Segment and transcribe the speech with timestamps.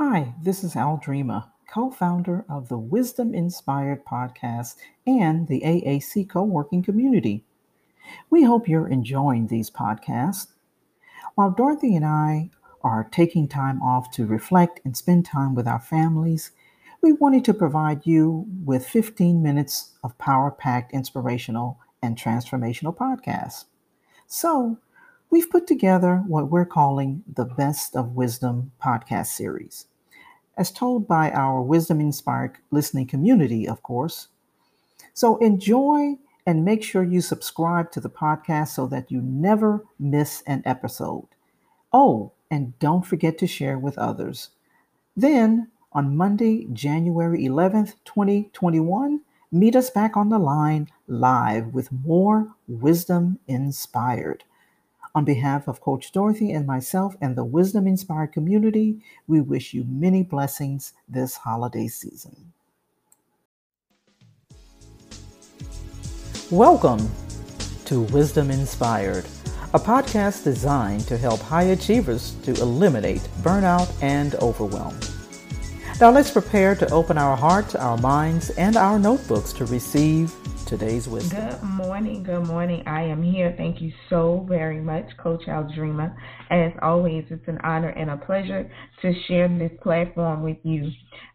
[0.00, 6.28] Hi, this is Al Dreamer, co founder of the Wisdom Inspired podcast and the AAC
[6.28, 7.44] co working community.
[8.30, 10.52] We hope you're enjoying these podcasts.
[11.34, 12.50] While Dorothy and I
[12.80, 16.52] are taking time off to reflect and spend time with our families,
[17.02, 23.64] we wanted to provide you with 15 minutes of power packed inspirational and transformational podcasts.
[24.28, 24.78] So,
[25.30, 29.86] we've put together what we're calling the Best of Wisdom podcast series,
[30.56, 34.28] as told by our wisdom inspired listening community, of course.
[35.12, 40.42] So enjoy and make sure you subscribe to the podcast so that you never miss
[40.46, 41.28] an episode.
[41.92, 44.50] Oh, and don't forget to share with others.
[45.16, 49.20] Then, on Monday, January 11th, 2021,
[49.52, 54.44] meet us back on the line live with more Wisdom Inspired.
[55.18, 59.84] On behalf of Coach Dorothy and myself and the Wisdom Inspired community, we wish you
[59.88, 62.52] many blessings this holiday season.
[66.52, 67.10] Welcome
[67.86, 69.24] to Wisdom Inspired,
[69.74, 74.96] a podcast designed to help high achievers to eliminate burnout and overwhelm.
[76.00, 80.32] Now let's prepare to open our hearts, our minds, and our notebooks to receive
[80.68, 81.48] today's wisdom.
[81.48, 82.22] Good morning.
[82.22, 82.82] Good morning.
[82.86, 83.54] I am here.
[83.56, 86.14] Thank you so very much, Coach Aldrima.
[86.50, 90.90] As always, it's an honor and a pleasure to share this platform with you.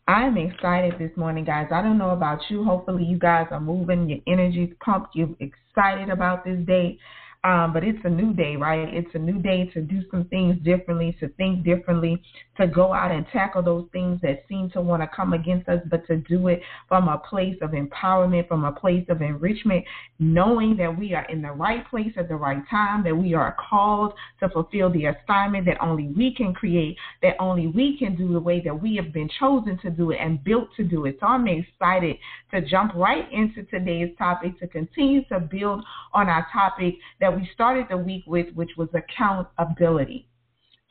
[0.07, 1.67] I'm excited this morning, guys.
[1.71, 2.63] I don't know about you.
[2.63, 6.99] Hopefully, you guys are moving, your energy's pumped, you're excited about this day.
[7.45, 8.87] Um, but it's a new day, right?
[8.93, 12.23] It's a new day to do some things differently, to think differently,
[12.55, 15.81] to go out and tackle those things that seem to want to come against us,
[15.91, 19.83] but to do it from a place of empowerment, from a place of enrichment,
[20.19, 23.57] knowing that we are in the right place at the right time, that we are
[23.69, 28.31] called to fulfill the assignment that only we can create, that only we can do
[28.31, 31.17] the way that we have been chosen to do it and built to do it.
[31.19, 32.15] So I'm excited
[32.51, 37.49] to jump right into today's topic, to continue to build on our topic that we
[37.53, 40.27] started the week with, which was accountability.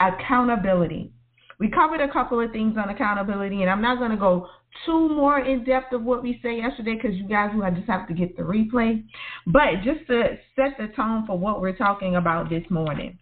[0.00, 1.12] Accountability.
[1.58, 4.48] We covered a couple of things on accountability, and I'm not going to go
[4.86, 8.08] too more in depth of what we said yesterday because you guys will just have
[8.08, 9.04] to get the replay.
[9.46, 13.18] But just to set the tone for what we're talking about this morning,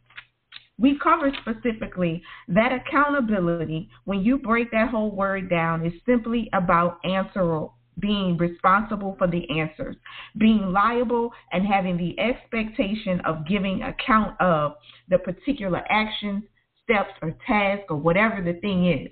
[0.79, 6.99] we covered specifically that accountability, when you break that whole word down, is simply about
[7.05, 9.97] answerable being responsible for the answers,
[10.39, 14.75] being liable and having the expectation of giving account of
[15.09, 16.45] the particular actions,
[16.85, 19.09] steps, or task, or whatever the thing is.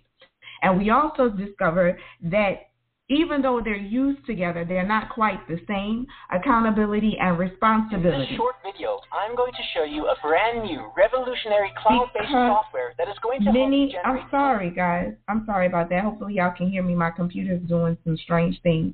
[0.63, 2.68] And we also discovered that
[3.11, 6.07] even though they're used together, they're not quite the same.
[6.31, 8.15] Accountability and responsibility.
[8.15, 12.93] In this short video, I'm going to show you a brand new revolutionary cloud-based software
[12.99, 15.15] that is going to many, I'm sorry, guys.
[15.27, 16.05] I'm sorry about that.
[16.05, 16.95] Hopefully, y'all can hear me.
[16.95, 18.93] My computer's doing some strange things.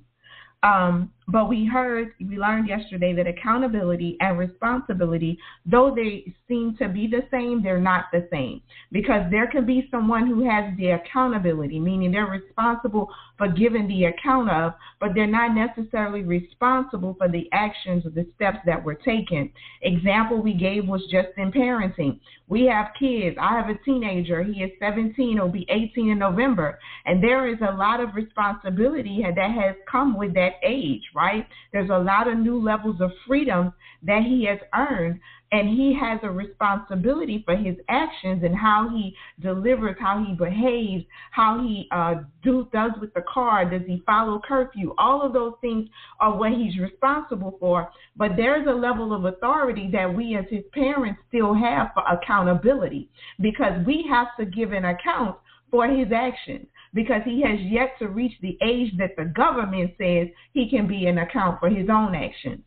[0.63, 6.89] Um, but we heard, we learned yesterday that accountability and responsibility, though they seem to
[6.89, 8.61] be the same, they're not the same.
[8.93, 13.09] Because there can be someone who has the accountability, meaning they're responsible
[13.39, 18.27] for giving the account of, but they're not necessarily responsible for the actions or the
[18.35, 19.51] steps that were taken.
[19.83, 22.21] Example we gave was just in parenting.
[22.47, 23.37] We have kids.
[23.41, 24.43] I have a teenager.
[24.43, 26.79] He is 17, will be 18 in November.
[27.07, 31.47] And there is a lot of responsibility that has come with that age, right?
[31.73, 35.21] There's a lot of new levels of freedom that he has earned,
[35.53, 41.05] and he has a responsibility for his actions and how he delivers, how he behaves,
[41.31, 43.69] how he uh, do, does with the car.
[43.69, 44.95] Does he follow curfew?
[44.99, 45.89] All of those things
[46.19, 47.89] are what he's responsible for.
[48.17, 53.09] But there's a level of authority that we as his parents still have for accountability
[53.41, 55.37] because we have to give an account
[55.71, 60.29] for his actions because he has yet to reach the age that the government says
[60.53, 62.63] he can be an account for his own actions.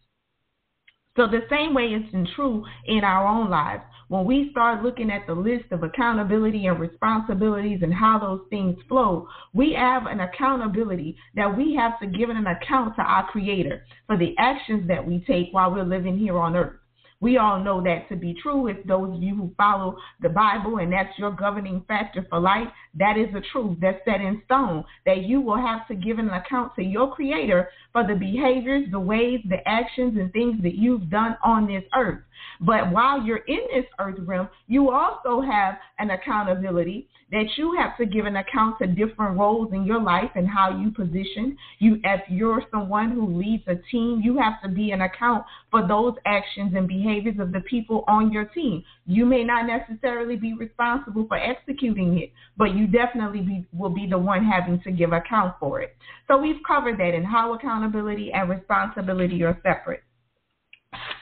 [1.15, 3.81] So the same way it's true in our own lives.
[4.07, 8.77] When we start looking at the list of accountability and responsibilities and how those things
[8.87, 13.83] flow, we have an accountability that we have to give an account to our Creator
[14.05, 16.79] for the actions that we take while we're living here on earth.
[17.19, 18.67] We all know that to be true.
[18.67, 22.67] If those of you who follow the Bible and that's your governing factor for life,
[22.99, 24.83] that is the truth that's set in stone.
[25.05, 28.99] That you will have to give an account to your Creator for the behaviors, the
[28.99, 32.21] ways, the actions, and things that you've done on this earth.
[32.61, 37.97] But while you're in this earth realm, you also have an accountability that you have
[37.97, 41.57] to give an account to different roles in your life and how you position.
[41.79, 45.85] You, if you're someone who leads a team, you have to be an account for
[45.85, 48.83] those actions and behaviors of the people on your team.
[49.05, 54.07] You may not necessarily be responsible for executing it, but you definitely be, will be
[54.07, 55.95] the one having to give account for it.
[56.29, 60.03] So we've covered that and how accountability and responsibility are separate.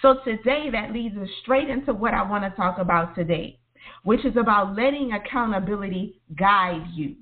[0.02, 3.60] So today that leads us straight into what I want to talk about today
[4.04, 7.16] which is about letting accountability guide you.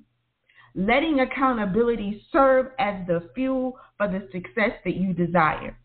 [0.75, 5.77] Letting accountability serve as the fuel for the success that you desire.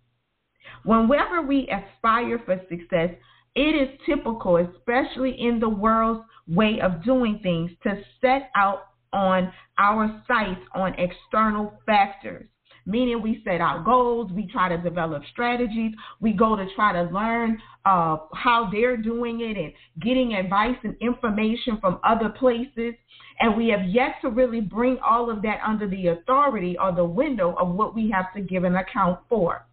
[0.85, 3.11] Whenever we aspire for success,
[3.55, 9.53] it is typical, especially in the world's way of doing things, to set out on
[9.79, 12.47] our sights on external factors
[12.89, 17.03] meaning we set our goals, we try to develop strategies, we go to try to
[17.13, 22.95] learn uh, how they're doing it and getting advice and information from other places.
[23.41, 27.05] And we have yet to really bring all of that under the authority or the
[27.05, 29.65] window of what we have to give an account for.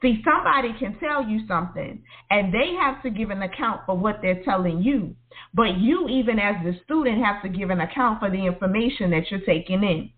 [0.00, 4.20] See, somebody can tell you something and they have to give an account for what
[4.22, 5.14] they're telling you.
[5.54, 9.30] But you, even as the student, have to give an account for the information that
[9.30, 10.10] you're taking in.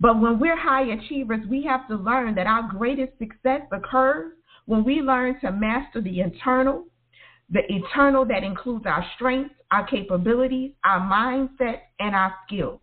[0.00, 4.32] But when we're high achievers, we have to learn that our greatest success occurs
[4.66, 6.84] when we learn to master the internal,
[7.50, 12.80] the eternal that includes our strengths, our capabilities, our mindset, and our skills.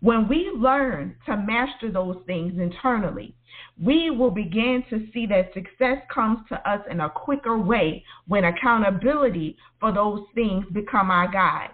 [0.00, 3.34] When we learn to master those things internally,
[3.82, 8.44] we will begin to see that success comes to us in a quicker way when
[8.44, 11.70] accountability for those things become our guide.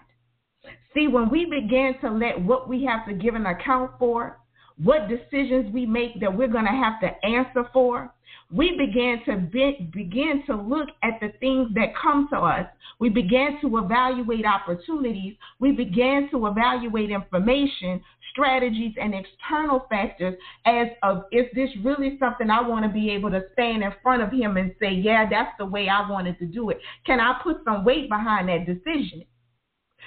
[0.95, 4.39] See, when we begin to let what we have to give an account for
[4.83, 8.13] what decisions we make that we're going to have to answer for,
[8.53, 12.67] we began to be, begin to look at the things that come to us.
[13.01, 15.35] We began to evaluate opportunities.
[15.59, 18.01] We began to evaluate information,
[18.31, 20.35] strategies, and external factors
[20.65, 24.23] as of is this really something I want to be able to stand in front
[24.23, 26.81] of him and say, yeah, that's the way I wanted to do it.
[27.05, 29.25] Can I put some weight behind that decision?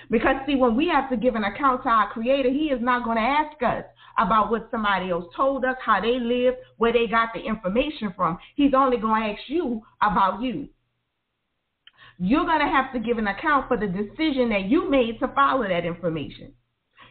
[0.10, 3.04] Because see, when we have to give an account to our creator, he is not
[3.04, 3.84] going to ask us,
[4.20, 8.38] about what somebody else told us, how they live, where they got the information from.
[8.56, 10.70] He's only going to ask you about you.
[12.18, 15.30] You're going to have to give an account for the decision that you made to
[15.30, 16.54] follow that information.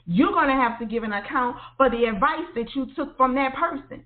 [0.07, 3.35] You're going to have to give an account for the advice that you took from
[3.35, 4.05] that person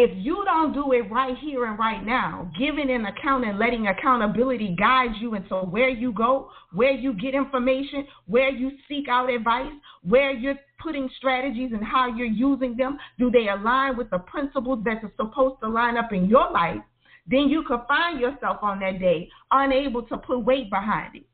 [0.00, 3.88] if you don't do it right here and right now, giving an account and letting
[3.88, 9.28] accountability guide you into where you go, where you get information, where you seek out
[9.28, 9.72] advice,
[10.04, 14.84] where you're putting strategies and how you're using them, do they align with the principles
[14.84, 16.78] that are supposed to line up in your life?
[17.26, 21.26] Then you could find yourself on that day unable to put weight behind it.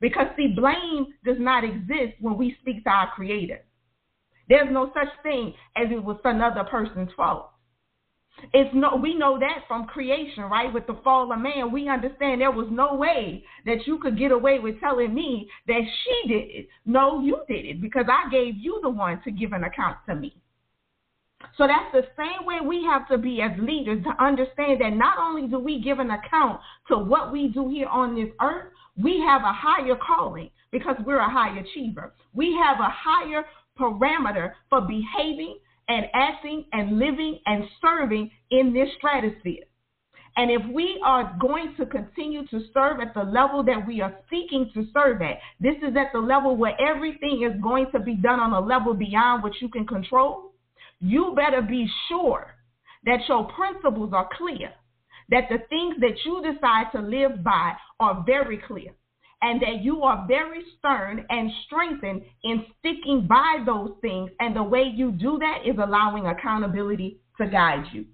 [0.00, 3.60] Because, see, blame does not exist when we speak to our Creator.
[4.48, 7.50] There's no such thing as it was another person's fault.
[8.52, 10.72] It's no, we know that from creation, right?
[10.72, 14.32] With the fall of man, we understand there was no way that you could get
[14.32, 16.68] away with telling me that she did it.
[16.86, 20.14] No, you did it because I gave you the one to give an account to
[20.14, 20.36] me.
[21.56, 25.18] So that's the same way we have to be as leaders to understand that not
[25.18, 29.20] only do we give an account to what we do here on this earth, we
[29.20, 32.12] have a higher calling because we're a high achiever.
[32.34, 33.44] We have a higher
[33.78, 35.58] parameter for behaving
[35.88, 39.64] and acting and living and serving in this stratosphere.
[40.36, 44.14] And if we are going to continue to serve at the level that we are
[44.30, 48.14] seeking to serve at, this is at the level where everything is going to be
[48.14, 50.52] done on a level beyond what you can control.
[51.00, 52.54] You better be sure
[53.04, 54.70] that your principles are clear,
[55.30, 58.92] that the things that you decide to live by are very clear,
[59.42, 64.30] and that you are very stern and strengthened in sticking by those things.
[64.40, 68.06] And the way you do that is allowing accountability to guide you.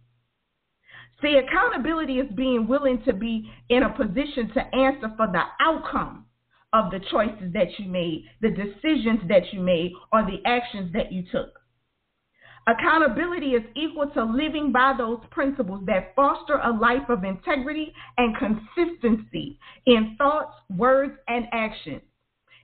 [1.23, 6.26] See, accountability is being willing to be in a position to answer for the outcome
[6.75, 11.12] of the choices that you made, the decisions that you made, or the actions that
[11.12, 11.59] you took.
[12.66, 18.35] Accountability is equal to living by those principles that foster a life of integrity and
[18.37, 22.00] consistency in thoughts, words, and actions.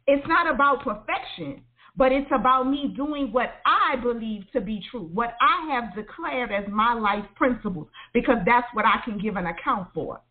[0.06, 1.62] It's not about perfection,
[1.96, 6.50] but it's about me doing what I believe to be true, what I have declared
[6.50, 10.22] as my life principles, because that's what I can give an account for.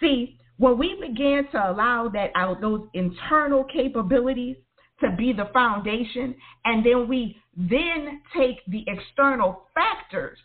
[0.00, 4.56] See, when we begin to allow that out those internal capabilities
[5.00, 10.38] to be the foundation, and then we then take the external factors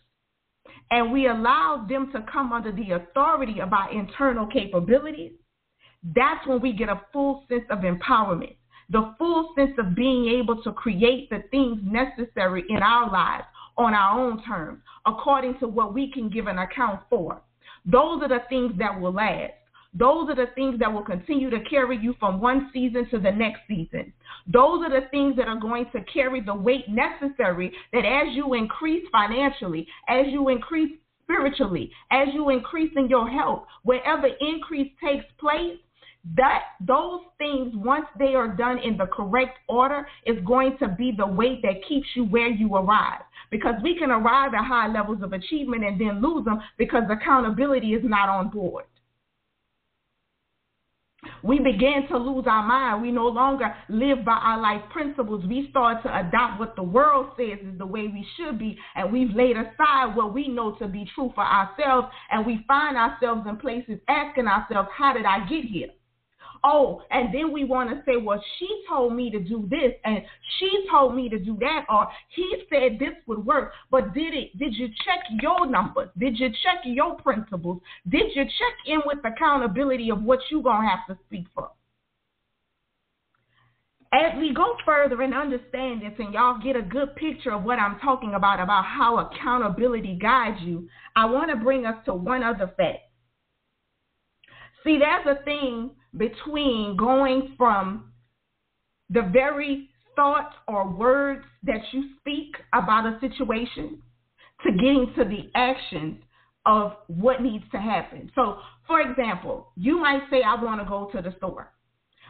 [0.90, 5.32] and we allow them to come under the authority of our internal capabilities,
[6.14, 8.56] that's when we get a full sense of empowerment,
[8.90, 13.44] the full sense of being able to create the things necessary in our lives
[13.78, 17.40] on our own terms, according to what we can give an account for.
[17.86, 19.52] Those are the things that will last.
[19.96, 23.30] Those are the things that will continue to carry you from one season to the
[23.30, 24.12] next season.
[24.46, 28.54] Those are the things that are going to carry the weight necessary that as you
[28.54, 35.24] increase financially, as you increase spiritually, as you increase in your health, wherever increase takes
[35.38, 35.78] place,
[36.36, 41.12] that those things once they are done in the correct order is going to be
[41.16, 43.20] the weight that keeps you where you arrive
[43.50, 47.92] because we can arrive at high levels of achievement and then lose them because accountability
[47.92, 48.84] is not on board
[51.44, 53.02] we begin to lose our mind.
[53.02, 55.44] We no longer live by our life principles.
[55.46, 59.12] We start to adopt what the world says is the way we should be, and
[59.12, 63.42] we've laid aside what we know to be true for ourselves, and we find ourselves
[63.46, 65.88] in places asking ourselves, How did I get here?
[66.64, 70.22] Oh, and then we want to say, well, she told me to do this and
[70.58, 73.72] she told me to do that, or he said this would work.
[73.90, 74.58] But did it?
[74.58, 76.08] Did you check your numbers?
[76.18, 77.80] Did you check your principles?
[78.08, 81.70] Did you check in with accountability of what you're gonna have to speak for?
[84.12, 87.80] As we go further and understand this, and y'all get a good picture of what
[87.80, 92.44] I'm talking about, about how accountability guides you, I want to bring us to one
[92.44, 93.00] other fact.
[94.84, 98.12] See, there's a thing between going from
[99.10, 104.00] the very thoughts or words that you speak about a situation
[104.64, 106.22] to getting to the actions
[106.66, 108.30] of what needs to happen.
[108.34, 111.70] So, for example, you might say, I want to go to the store.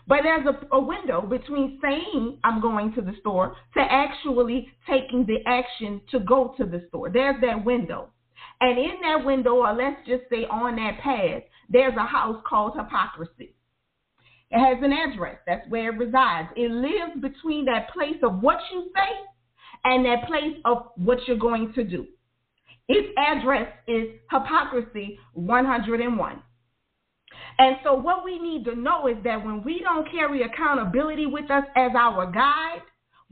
[0.06, 5.24] But there's a, a, window between saying I'm going to the store to actually taking
[5.26, 7.10] the action to go to the store.
[7.10, 8.10] There's that window.
[8.60, 12.74] And in that window, or let's just say on that path, there's a house called
[12.76, 13.54] hypocrisy.
[14.54, 15.38] It has an address.
[15.48, 16.48] That's where it resides.
[16.54, 19.10] It lives between that place of what you say
[19.82, 22.06] and that place of what you're going to do.
[22.88, 26.42] Its address is hypocrisy 101.
[27.58, 31.50] And so, what we need to know is that when we don't carry accountability with
[31.50, 32.82] us as our guide,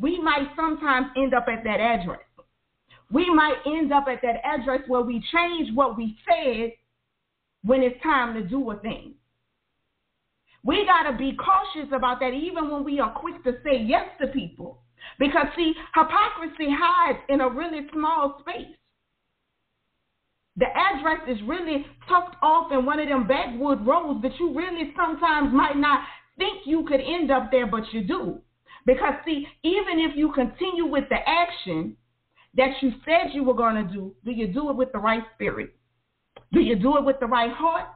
[0.00, 2.18] we might sometimes end up at that address.
[3.12, 6.72] We might end up at that address where we change what we said
[7.62, 9.14] when it's time to do a thing.
[10.64, 14.06] We got to be cautious about that even when we are quick to say yes
[14.20, 14.82] to people.
[15.18, 18.76] Because, see, hypocrisy hides in a really small space.
[20.56, 24.92] The address is really tucked off in one of them backwood roads that you really
[24.96, 26.00] sometimes might not
[26.38, 28.40] think you could end up there, but you do.
[28.86, 31.96] Because, see, even if you continue with the action
[32.54, 35.22] that you said you were going to do, do you do it with the right
[35.34, 35.74] spirit?
[36.52, 37.88] Do you do it with the right heart?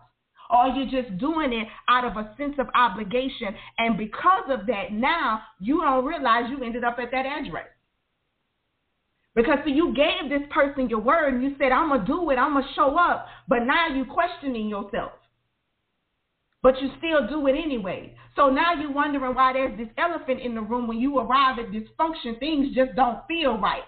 [0.50, 3.54] Or you're just doing it out of a sense of obligation?
[3.78, 7.66] And because of that, now you don't realize you ended up at that address.
[9.34, 12.30] Because see, you gave this person your word and you said, I'm going to do
[12.30, 13.26] it, I'm going to show up.
[13.46, 15.12] But now you're questioning yourself.
[16.62, 18.16] But you still do it anyway.
[18.34, 21.70] So now you're wondering why there's this elephant in the room when you arrive at
[21.70, 23.84] dysfunction, things just don't feel right.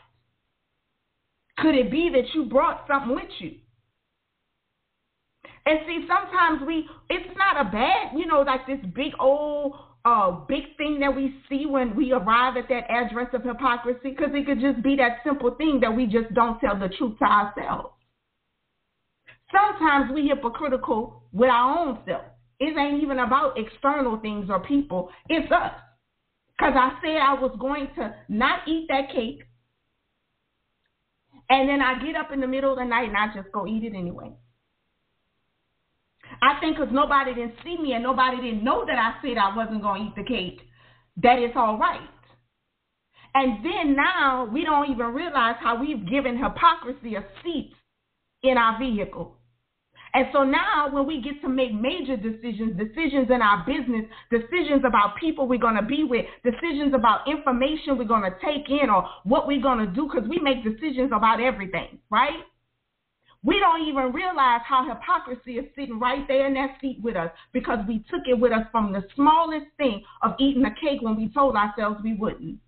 [1.58, 3.56] Could it be that you brought something with you?
[5.68, 9.74] And see, sometimes we, it's not a bad, you know, like this big old,
[10.06, 14.30] uh, big thing that we see when we arrive at that address of hypocrisy, because
[14.32, 17.24] it could just be that simple thing that we just don't tell the truth to
[17.26, 17.90] ourselves.
[19.52, 22.24] Sometimes we hypocritical with our own self.
[22.60, 25.10] It ain't even about external things or people.
[25.28, 25.72] It's us.
[26.56, 29.42] Because I said I was going to not eat that cake.
[31.50, 33.66] And then I get up in the middle of the night and I just go
[33.66, 34.32] eat it anyway.
[36.42, 39.56] I think because nobody didn't see me and nobody didn't know that I said I
[39.56, 40.60] wasn't going to eat the cake,
[41.22, 42.00] that it's all right.
[43.34, 47.72] And then now we don't even realize how we've given hypocrisy a seat
[48.42, 49.36] in our vehicle.
[50.14, 54.82] And so now, when we get to make major decisions, decisions in our business, decisions
[54.86, 58.88] about people we're going to be with, decisions about information we're going to take in
[58.88, 62.40] or what we're going to do, because we make decisions about everything, right?
[63.44, 67.30] We don't even realize how hypocrisy is sitting right there in that seat with us
[67.52, 71.16] because we took it with us from the smallest thing of eating a cake when
[71.16, 72.58] we told ourselves we wouldn't.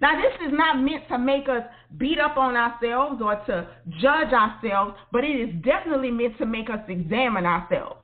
[0.00, 1.62] Now, this is not meant to make us
[1.96, 3.68] beat up on ourselves or to
[4.00, 8.00] judge ourselves, but it is definitely meant to make us examine ourselves.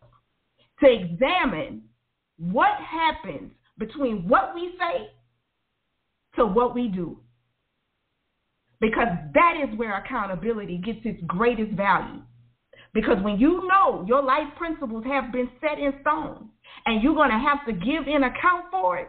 [0.81, 1.83] To examine
[2.39, 5.11] what happens between what we say
[6.37, 7.21] to what we do.
[8.85, 12.21] Because that is where accountability gets its greatest value.
[12.93, 16.51] Because when you know your life principles have been set in stone
[16.85, 19.09] and you're going to have to give in account for it,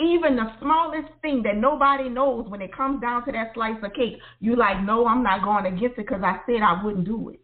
[0.00, 3.92] even the smallest thing that nobody knows when it comes down to that slice of
[3.92, 7.28] cake, you're like, no, I'm not going against it because I said I wouldn't do
[7.28, 7.40] it.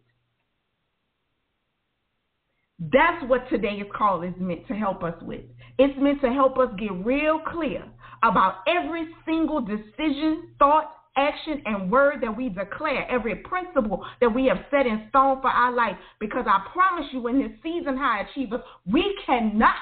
[2.79, 5.41] That's what today's call is meant to help us with.
[5.77, 7.83] It's meant to help us get real clear
[8.23, 14.45] about every single decision, thought, action, and word that we declare, every principle that we
[14.45, 15.97] have set in stone for our life.
[16.19, 19.75] Because I promise you, in this season, high achievers, we cannot,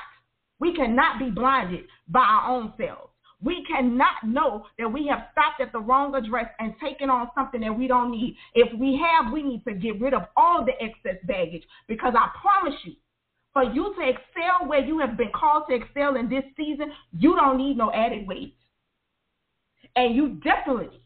[0.59, 3.09] we cannot be blinded by our own selves.
[3.41, 7.61] We cannot know that we have stopped at the wrong address and taken on something
[7.61, 8.35] that we don't need.
[8.53, 12.29] If we have, we need to get rid of all the excess baggage because I
[12.41, 12.95] promise you,
[13.53, 17.35] for you to excel where you have been called to excel in this season, you
[17.35, 18.55] don't need no added weight.
[19.95, 20.99] And you definitely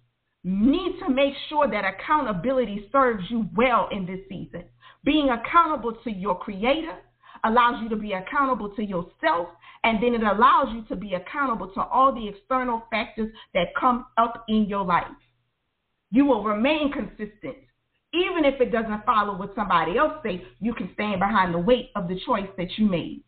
[0.44, 4.64] need to make sure that accountability serves you well in this season.
[5.04, 6.98] Being accountable to your creator
[7.46, 9.50] allows you to be accountable to yourself,
[9.84, 14.06] and then it allows you to be accountable to all the external factors that come
[14.18, 15.08] up in your life.
[16.12, 17.58] You will remain consistent.
[18.14, 21.90] Even if it doesn't follow what somebody else says, you can stand behind the weight
[21.96, 23.24] of the choice that you made.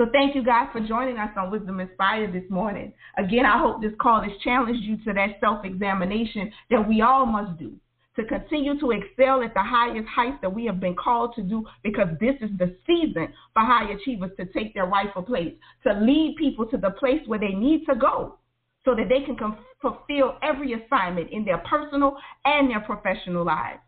[0.00, 2.94] So thank you guys for joining us on Wisdom Inspired this morning.
[3.18, 7.58] Again, I hope this call has challenged you to that self-examination that we all must
[7.58, 7.74] do
[8.16, 11.66] to continue to excel at the highest heights that we have been called to do
[11.82, 15.52] because this is the season for high achievers to take their rightful place,
[15.86, 18.38] to lead people to the place where they need to go
[18.86, 19.36] so that they can
[19.82, 22.16] fulfill every assignment in their personal
[22.46, 23.80] and their professional lives.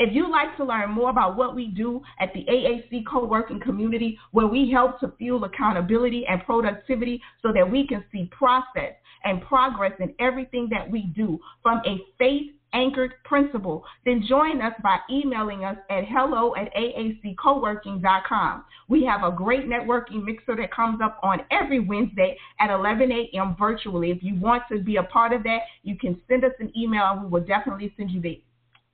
[0.00, 4.16] If you'd like to learn more about what we do at the AAC co-working community,
[4.30, 9.42] where we help to fuel accountability and productivity so that we can see process and
[9.42, 14.98] progress in everything that we do from a faith anchored principle, then join us by
[15.10, 18.64] emailing us at hello at aaccoworking.com.
[18.88, 23.56] We have a great networking mixer that comes up on every Wednesday at 11 a.m.
[23.58, 24.10] virtually.
[24.10, 27.04] If you want to be a part of that, you can send us an email
[27.12, 28.40] and we will definitely send you the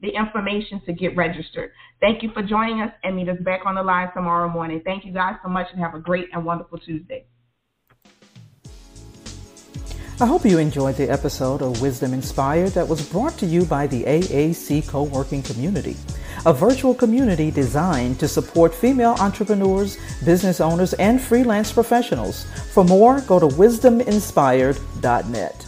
[0.00, 1.72] the information to get registered.
[2.00, 4.82] Thank you for joining us and meet us back on the line tomorrow morning.
[4.84, 7.26] Thank you guys so much and have a great and wonderful Tuesday.
[10.20, 13.88] I hope you enjoyed the episode of Wisdom Inspired that was brought to you by
[13.88, 15.96] the AAC Co working community,
[16.46, 22.44] a virtual community designed to support female entrepreneurs, business owners, and freelance professionals.
[22.72, 25.66] For more, go to wisdominspired.net.